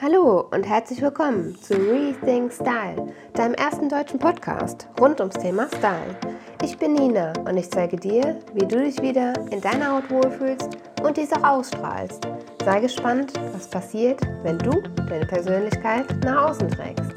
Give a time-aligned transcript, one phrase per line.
[0.00, 6.14] Hallo und herzlich willkommen zu Rethink Style, deinem ersten deutschen Podcast rund ums Thema Style.
[6.62, 10.68] Ich bin Nina und ich zeige dir, wie du dich wieder in deiner Haut wohlfühlst
[11.02, 12.28] und diese ausstrahlst.
[12.64, 14.70] Sei gespannt, was passiert, wenn du
[15.08, 17.14] deine Persönlichkeit nach außen trägst.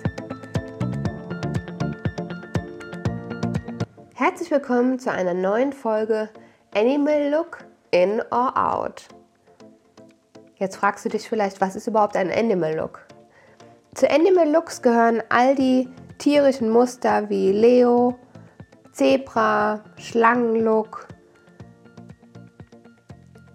[4.15, 6.29] Herzlich willkommen zu einer neuen Folge
[6.73, 7.59] Animal Look
[7.91, 9.07] In or Out.
[10.61, 13.07] Jetzt fragst du dich vielleicht, was ist überhaupt ein Animal Look?
[13.95, 18.13] Zu Animal Looks gehören all die tierischen Muster wie Leo,
[18.91, 21.07] Zebra, Schlangenlook.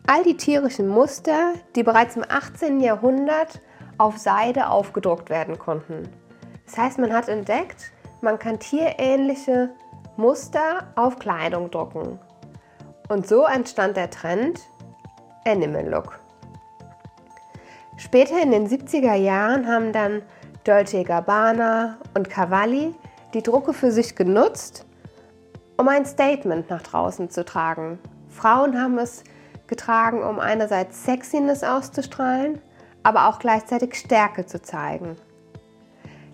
[0.08, 2.80] All die tierischen Muster, die bereits im 18.
[2.80, 3.60] Jahrhundert
[3.98, 6.08] auf Seide aufgedruckt werden konnten.
[6.64, 9.70] Das heißt, man hat entdeckt, man kann tierähnliche
[10.16, 12.18] Muster auf Kleidung drucken.
[13.08, 14.58] Und so entstand der Trend
[15.44, 16.25] Animal Look.
[17.96, 20.22] Später in den 70er Jahren haben dann
[20.64, 22.94] Dolce Gabbana und Cavalli
[23.32, 24.84] die Drucke für sich genutzt,
[25.76, 27.98] um ein Statement nach draußen zu tragen.
[28.28, 29.24] Frauen haben es
[29.66, 32.60] getragen, um einerseits Sexiness auszustrahlen,
[33.02, 35.16] aber auch gleichzeitig Stärke zu zeigen.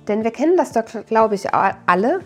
[0.09, 2.21] Denn wir kennen das doch, glaube ich, alle.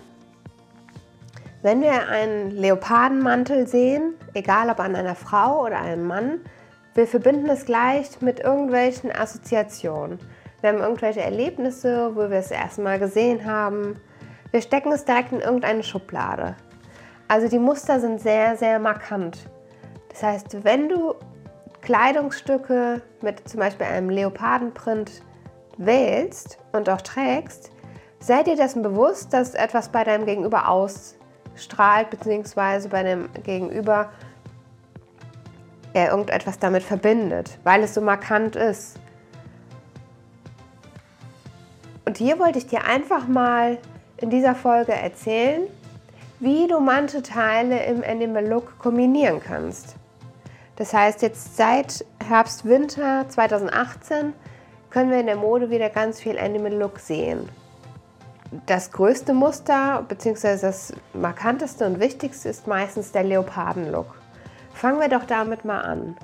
[1.61, 6.41] Wenn wir einen Leopardenmantel sehen, egal ob an einer Frau oder einem Mann,
[6.97, 10.17] wir verbinden es gleich mit irgendwelchen Assoziationen.
[10.61, 14.01] Wir haben irgendwelche Erlebnisse, wo wir es erstmal gesehen haben.
[14.49, 16.55] Wir stecken es direkt in irgendeine Schublade.
[17.27, 19.47] Also die Muster sind sehr, sehr markant.
[20.09, 21.13] Das heißt, wenn du
[21.81, 25.21] Kleidungsstücke mit zum Beispiel einem Leopardenprint
[25.77, 27.69] wählst und auch trägst,
[28.19, 34.09] sei dir dessen bewusst, dass etwas bei deinem Gegenüber ausstrahlt, beziehungsweise bei dem Gegenüber
[35.97, 38.99] er irgendetwas damit verbindet, weil es so markant ist.
[42.05, 43.77] Und hier wollte ich dir einfach mal
[44.17, 45.67] in dieser Folge erzählen,
[46.39, 49.95] wie du manche Teile im Animal Look kombinieren kannst.
[50.75, 54.33] Das heißt, jetzt seit Herbst, Winter 2018
[54.89, 57.49] können wir in der Mode wieder ganz viel Animal Look sehen.
[58.67, 60.57] Das größte Muster bzw.
[60.61, 64.16] das markanteste und wichtigste ist meistens der Leoparden-Look.
[64.77, 66.15] Fangen wir doch damit mal an.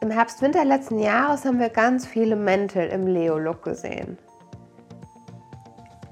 [0.00, 4.16] Im Herbst-Winter letzten Jahres haben wir ganz viele Mäntel im Leo-Look gesehen.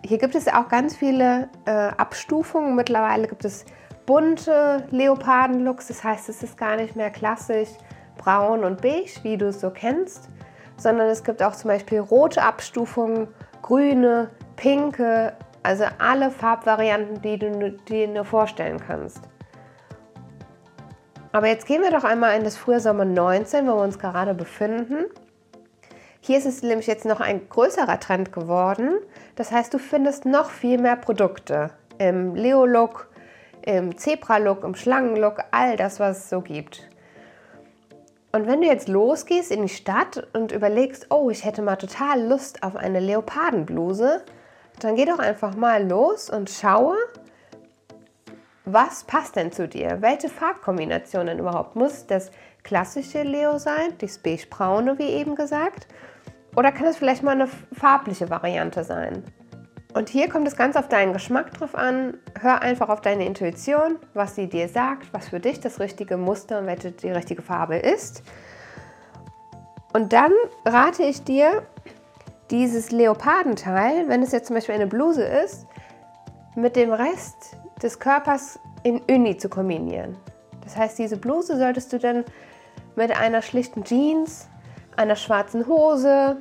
[0.04, 2.74] Hier gibt es auch ganz viele äh, Abstufungen.
[2.74, 3.64] Mittlerweile gibt es
[4.04, 7.70] bunte Leoparden-Looks, das heißt, es ist gar nicht mehr klassisch
[8.18, 10.28] braun und beige, wie du es so kennst,
[10.76, 13.28] sondern es gibt auch zum Beispiel rote Abstufungen,
[13.62, 15.32] grüne, pinke,
[15.62, 19.31] also alle Farbvarianten, die du dir nur vorstellen kannst.
[21.32, 25.06] Aber jetzt gehen wir doch einmal in das Frühsommer 19, wo wir uns gerade befinden.
[26.20, 28.98] Hier ist es nämlich jetzt noch ein größerer Trend geworden.
[29.34, 33.08] Das heißt, du findest noch viel mehr Produkte im Leo-Look,
[33.62, 36.88] im Zebra-Look, im Schlangen-Look, all das, was es so gibt.
[38.32, 42.22] Und wenn du jetzt losgehst in die Stadt und überlegst, oh, ich hätte mal total
[42.22, 44.22] Lust auf eine Leopardenbluse,
[44.80, 46.96] dann geh doch einfach mal los und schaue,
[48.64, 49.98] was passt denn zu dir?
[50.00, 51.74] Welche Farbkombinationen überhaupt?
[51.74, 52.30] Muss das
[52.62, 55.88] klassische Leo sein, das beige-braune, wie eben gesagt?
[56.54, 59.24] Oder kann es vielleicht mal eine farbliche Variante sein?
[59.94, 62.18] Und hier kommt es ganz auf deinen Geschmack drauf an.
[62.40, 66.60] Hör einfach auf deine Intuition, was sie dir sagt, was für dich das richtige Muster
[66.60, 68.22] und welche die richtige Farbe ist.
[69.92, 70.32] Und dann
[70.64, 71.62] rate ich dir,
[72.50, 75.66] dieses Leopardenteil, wenn es jetzt zum Beispiel eine Bluse ist,
[76.54, 80.16] mit dem Rest des Körpers in Uni zu kombinieren.
[80.62, 82.24] Das heißt, diese Bluse solltest du dann
[82.96, 84.48] mit einer schlichten Jeans,
[84.96, 86.36] einer schwarzen Hose,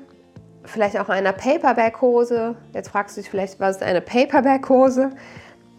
[0.64, 2.56] vielleicht auch einer Paperback-Hose.
[2.74, 5.12] Jetzt fragst du dich vielleicht, was ist eine Paperback-Hose?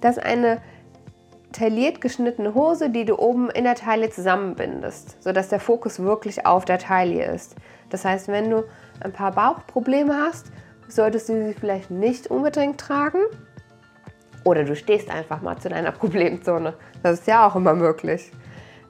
[0.00, 0.60] Das ist eine
[1.52, 6.64] tailliert geschnittene Hose, die du oben in der Taille zusammenbindest, sodass der Fokus wirklich auf
[6.64, 7.54] der Taille ist.
[7.90, 8.64] Das heißt, wenn du
[9.00, 10.46] ein paar Bauchprobleme hast,
[10.88, 13.18] solltest du sie vielleicht nicht unbedingt tragen.
[14.44, 16.74] Oder du stehst einfach mal zu deiner Problemzone.
[17.02, 18.32] Das ist ja auch immer möglich.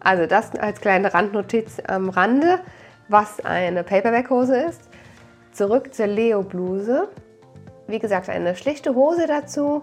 [0.00, 2.60] Also das als kleine Randnotiz am Rande,
[3.08, 4.88] was eine Paperback-Hose ist.
[5.52, 7.08] Zurück zur Leo-Bluse.
[7.86, 9.82] Wie gesagt, eine schlichte Hose dazu,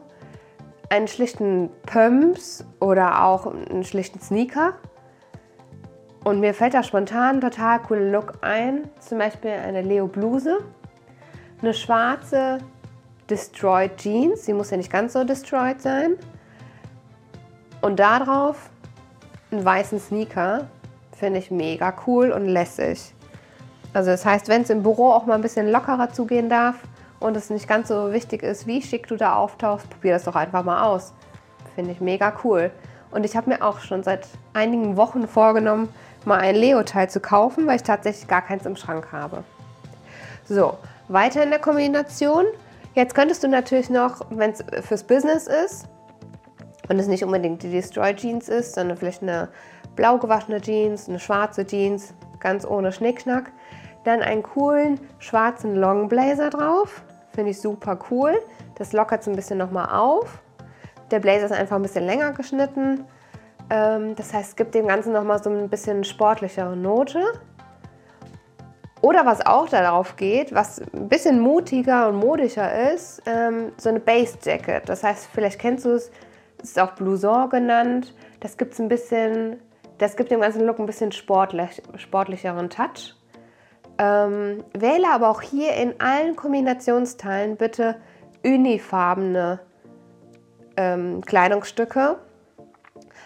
[0.90, 4.74] einen schlichten Pumps oder auch einen schlichten Sneaker.
[6.24, 8.90] Und mir fällt da spontan total cooler Look ein.
[9.00, 10.58] Zum Beispiel eine Leo-Bluse,
[11.62, 12.58] eine schwarze
[13.30, 14.46] Destroyed Jeans.
[14.46, 16.16] Sie muss ja nicht ganz so destroyed sein.
[17.82, 18.70] Und darauf
[19.52, 20.68] einen weißen Sneaker.
[21.12, 23.14] Finde ich mega cool und lässig.
[23.94, 26.76] Also das heißt, wenn es im Büro auch mal ein bisschen lockerer zugehen darf
[27.20, 30.36] und es nicht ganz so wichtig ist, wie schick du da auftauchst, probier das doch
[30.36, 31.14] einfach mal aus.
[31.76, 32.72] Finde ich mega cool.
[33.12, 35.90] Und ich habe mir auch schon seit einigen Wochen vorgenommen,
[36.26, 39.44] mal ein Leo-Teil zu kaufen, weil ich tatsächlich gar keins im Schrank habe.
[40.48, 40.78] So,
[41.08, 42.46] weiter in der Kombination.
[43.00, 45.88] Jetzt könntest du natürlich noch, wenn es fürs Business ist
[46.90, 49.48] und es nicht unbedingt die Destroy Jeans ist, sondern vielleicht eine
[49.96, 53.54] blau gewaschene Jeans, eine schwarze Jeans, ganz ohne Schnickschnack,
[54.04, 57.06] dann einen coolen schwarzen Long Blazer drauf.
[57.32, 58.38] Finde ich super cool.
[58.76, 60.42] Das lockert es ein bisschen nochmal auf.
[61.10, 63.06] Der Blazer ist einfach ein bisschen länger geschnitten.
[63.70, 67.24] Ähm, das heißt, es gibt dem Ganzen nochmal so ein bisschen sportlichere Note.
[69.02, 74.00] Oder was auch darauf geht, was ein bisschen mutiger und modischer ist, ähm, so eine
[74.00, 74.90] Base Jacket.
[74.90, 76.12] Das heißt, vielleicht kennst du es,
[76.62, 78.14] ist auch Blouson genannt.
[78.42, 79.58] Das gibt ein bisschen,
[80.00, 83.16] das gibt dem ganzen Look ein bisschen sportlich, sportlicheren Touch.
[83.98, 87.96] Ähm, wähle aber auch hier in allen Kombinationsteilen bitte
[88.44, 89.60] unifarbene
[90.76, 92.18] ähm, Kleidungsstücke,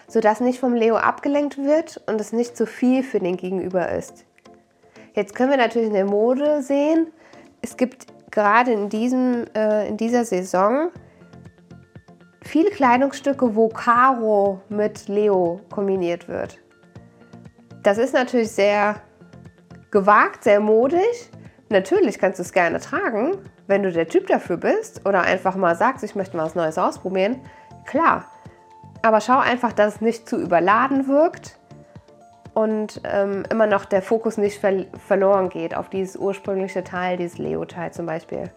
[0.06, 4.24] sodass nicht vom Leo abgelenkt wird und es nicht zu viel für den Gegenüber ist.
[5.14, 7.12] Jetzt können wir natürlich in der Mode sehen,
[7.62, 10.90] es gibt gerade in, diesem, äh, in dieser Saison
[12.42, 16.58] viele Kleidungsstücke, wo Karo mit Leo kombiniert wird.
[17.84, 18.96] Das ist natürlich sehr
[19.92, 21.30] gewagt, sehr modisch.
[21.68, 23.38] Natürlich kannst du es gerne tragen,
[23.68, 26.76] wenn du der Typ dafür bist oder einfach mal sagst, ich möchte mal was Neues
[26.76, 27.40] ausprobieren.
[27.86, 28.24] Klar.
[29.02, 31.58] Aber schau einfach, dass es nicht zu überladen wirkt
[32.54, 37.38] und ähm, immer noch der Fokus nicht ver verloren geht auf dieses ursprüngliche Teil, dieses
[37.38, 38.50] Leo-Teil zum Beispiel.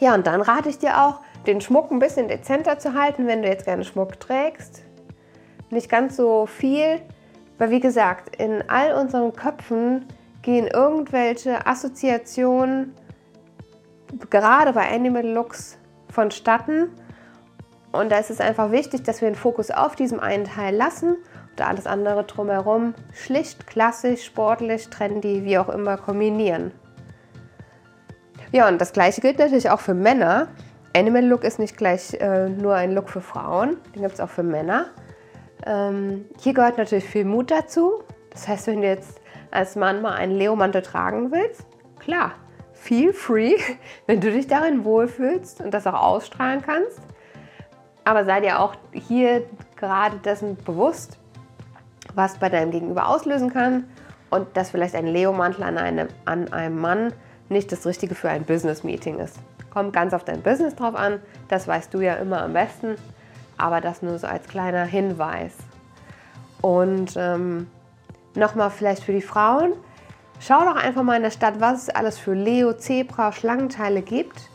[0.00, 3.42] Ja, und dann rate ich dir auch, den Schmuck ein bisschen dezenter zu halten, wenn
[3.42, 4.82] du jetzt gerne Schmuck trägst.
[5.70, 7.00] Nicht ganz so viel,
[7.58, 10.06] weil wie gesagt, in all unseren Köpfen
[10.42, 12.94] gehen irgendwelche Assoziationen,
[14.30, 15.78] gerade bei Animal Looks,
[16.10, 16.90] vonstatten.
[17.92, 21.16] Und da ist es einfach wichtig, dass wir den Fokus auf diesem einen Teil lassen
[21.66, 26.72] alles andere drumherum schlicht, klassisch, sportlich, trendy, wie auch immer kombinieren.
[28.52, 30.48] Ja, und das gleiche gilt natürlich auch für Männer.
[30.96, 34.30] Animal Look ist nicht gleich äh, nur ein Look für Frauen, den gibt es auch
[34.30, 34.86] für Männer.
[35.66, 38.02] Ähm, hier gehört natürlich viel Mut dazu.
[38.30, 39.20] Das heißt, wenn du jetzt
[39.50, 41.66] als Mann mal einen Leo-Mantel tragen willst,
[41.98, 42.32] klar,
[42.72, 43.56] feel free,
[44.06, 47.00] wenn du dich darin wohlfühlst und das auch ausstrahlen kannst.
[48.04, 49.42] Aber sei dir auch hier
[49.76, 51.18] gerade dessen bewusst,
[52.14, 53.84] was bei deinem Gegenüber auslösen kann
[54.30, 57.12] und dass vielleicht ein Leo-Mantel an einem, an einem Mann
[57.48, 59.36] nicht das Richtige für ein Business-Meeting ist.
[59.70, 62.96] Kommt ganz auf dein Business drauf an, das weißt du ja immer am besten,
[63.56, 65.52] aber das nur so als kleiner Hinweis.
[66.60, 67.68] Und ähm,
[68.34, 69.72] nochmal vielleicht für die Frauen,
[70.40, 74.50] schau doch einfach mal in der Stadt, was es alles für Leo, Zebra, Schlangenteile gibt.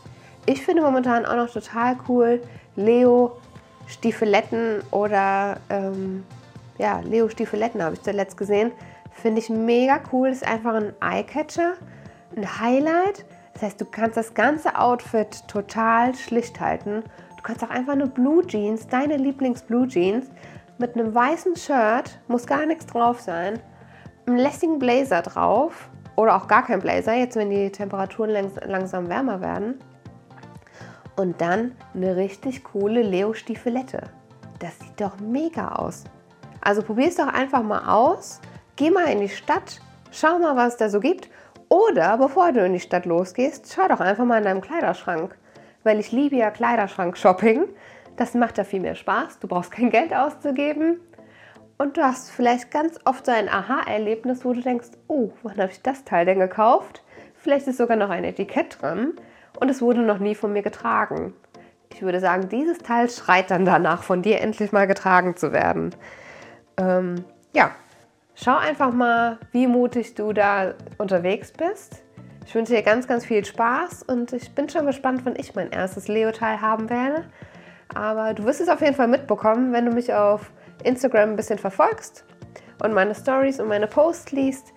[0.46, 2.42] Ich finde momentan auch noch total cool
[2.76, 3.36] Leo
[3.86, 6.24] Stiefeletten oder ähm,
[6.78, 8.72] ja, Leo Stiefeletten habe ich zuletzt gesehen.
[9.10, 10.28] Finde ich mega cool.
[10.28, 11.74] Ist einfach ein Eyecatcher,
[12.36, 13.24] ein Highlight.
[13.52, 17.04] Das heißt, du kannst das ganze Outfit total schlicht halten.
[17.36, 20.26] Du kannst auch einfach eine Blue Jeans, deine Lieblings-Blue Jeans,
[20.78, 23.60] mit einem weißen Shirt, muss gar nichts drauf sein,
[24.26, 29.40] einen lässigen Blazer drauf oder auch gar kein Blazer, jetzt wenn die Temperaturen langsam wärmer
[29.40, 29.78] werden.
[31.16, 34.02] Und dann eine richtig coole Leo-Stiefelette.
[34.58, 36.04] Das sieht doch mega aus.
[36.64, 38.40] Also probier es doch einfach mal aus.
[38.76, 39.80] Geh mal in die Stadt,
[40.10, 41.28] schau mal, was es da so gibt.
[41.68, 45.36] Oder bevor du in die Stadt losgehst, schau doch einfach mal in deinem Kleiderschrank.
[45.84, 47.66] Weil ich liebe ja Kleiderschrank-Shopping.
[48.16, 49.38] Das macht da viel mehr Spaß.
[49.40, 51.00] Du brauchst kein Geld auszugeben.
[51.76, 55.72] Und du hast vielleicht ganz oft so ein Aha-Erlebnis, wo du denkst, oh, wann habe
[55.72, 57.02] ich das Teil denn gekauft?
[57.34, 59.14] Vielleicht ist sogar noch ein Etikett drin
[59.60, 61.34] und es wurde noch nie von mir getragen.
[61.92, 65.94] Ich würde sagen, dieses Teil schreit dann danach, von dir endlich mal getragen zu werden.
[66.76, 67.70] Ähm, ja,
[68.34, 72.02] schau einfach mal, wie mutig du da unterwegs bist.
[72.46, 75.70] Ich wünsche dir ganz, ganz viel Spaß und ich bin schon gespannt, wann ich mein
[75.70, 77.24] erstes Leo-Teil haben werde.
[77.94, 80.50] Aber du wirst es auf jeden Fall mitbekommen, wenn du mich auf
[80.82, 82.24] Instagram ein bisschen verfolgst
[82.82, 84.72] und meine Stories und meine Posts liest.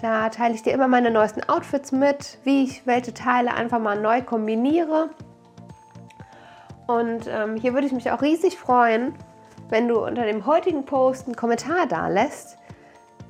[0.00, 4.00] Da teile ich dir immer meine neuesten Outfits mit, wie ich welche Teile einfach mal
[4.00, 5.10] neu kombiniere.
[6.86, 9.14] Und ähm, hier würde ich mich auch riesig freuen,
[9.72, 12.58] wenn du unter dem heutigen Post einen Kommentar da lässt,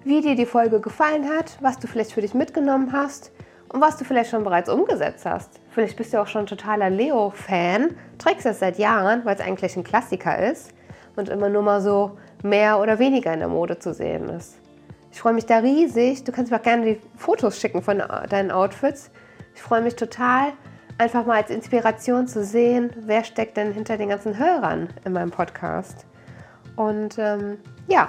[0.02, 3.30] wie dir die Folge gefallen hat, was du vielleicht für dich mitgenommen hast
[3.68, 5.60] und was du vielleicht schon bereits umgesetzt hast.
[5.70, 9.84] Vielleicht bist du auch schon totaler Leo-Fan, trägst das seit Jahren, weil es eigentlich ein
[9.84, 10.74] Klassiker ist
[11.14, 14.58] und immer nur mal so mehr oder weniger in der Mode zu sehen ist.
[15.12, 16.24] Ich freue mich da riesig.
[16.24, 19.12] Du kannst mir auch gerne die Fotos schicken von deinen Outfits.
[19.54, 20.54] Ich freue mich total,
[20.98, 25.30] einfach mal als Inspiration zu sehen, wer steckt denn hinter den ganzen Hörern in meinem
[25.30, 26.04] Podcast.
[26.82, 28.08] Und ähm, ja,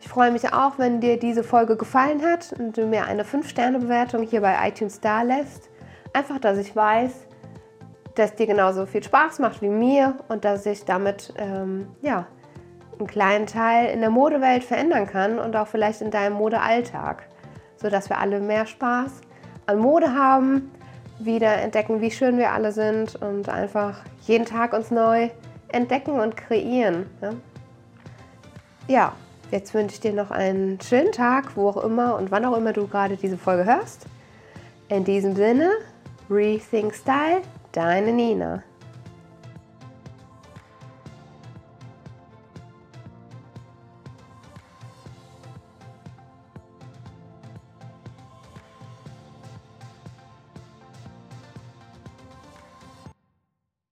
[0.00, 4.22] ich freue mich auch, wenn dir diese Folge gefallen hat und du mir eine 5-Sterne-Bewertung
[4.22, 5.68] hier bei iTunes da lässt.
[6.12, 7.26] Einfach, dass ich weiß,
[8.14, 12.26] dass dir genauso viel Spaß macht wie mir und dass ich damit ähm, ja,
[12.98, 17.26] einen kleinen Teil in der Modewelt verändern kann und auch vielleicht in deinem Modealltag,
[17.76, 19.20] sodass wir alle mehr Spaß
[19.66, 20.72] an Mode haben,
[21.18, 25.30] wieder entdecken, wie schön wir alle sind und einfach jeden Tag uns neu
[25.68, 27.06] entdecken und kreieren.
[27.20, 27.36] Ne?
[28.88, 29.12] Ja,
[29.50, 32.72] jetzt wünsche ich dir noch einen schönen Tag, wo auch immer und wann auch immer
[32.72, 34.06] du gerade diese Folge hörst.
[34.88, 35.72] In diesem Sinne,
[36.30, 37.42] Rethink Style,
[37.72, 38.62] deine Nina.